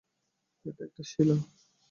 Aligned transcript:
এটা 0.65 0.83
একটা 0.85 1.03
শিলা। 1.11 1.37